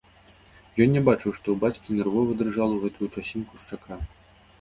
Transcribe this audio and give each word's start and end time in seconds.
Ён 0.85 0.89
не 0.95 1.01
бачыў, 1.09 1.31
што 1.39 1.47
ў 1.51 1.57
бацькі 1.63 1.97
нервова 1.97 2.31
дрыжала 2.39 2.73
ў 2.75 2.79
гэту 2.87 3.11
часінку 3.21 3.61
шчака. 3.65 4.01